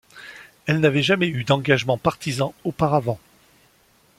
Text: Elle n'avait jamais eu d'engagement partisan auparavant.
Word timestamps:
Elle 0.65 0.79
n'avait 0.79 1.03
jamais 1.03 1.27
eu 1.27 1.43
d'engagement 1.43 1.95
partisan 1.99 2.55
auparavant. 2.63 3.19